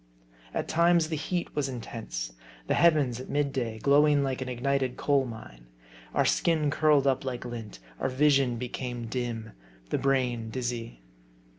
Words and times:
At 0.51 0.67
times 0.67 1.09
the 1.09 1.15
heat 1.15 1.55
was 1.55 1.69
intense. 1.69 2.33
The 2.65 2.73
heavens, 2.73 3.19
at 3.19 3.29
mid 3.29 3.53
day, 3.53 3.77
glowing 3.77 4.23
like 4.23 4.41
an 4.41 4.49
ignited 4.49 4.97
coal 4.97 5.27
mine. 5.27 5.67
Our 6.15 6.25
skin 6.25 6.71
curled 6.71 7.05
up 7.05 7.23
like 7.23 7.45
lint; 7.45 7.77
our 7.99 8.09
vision 8.09 8.57
became 8.57 9.05
dim; 9.05 9.51
the 9.91 9.99
brain 9.99 10.49
dizzy. 10.49 11.03